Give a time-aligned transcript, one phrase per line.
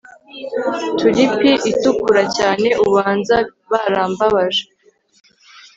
[0.97, 3.35] tulipi itukura cyane ubanza,
[3.71, 4.63] barambabaje